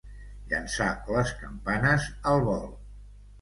[0.53, 2.67] Llançar les campanes al vol.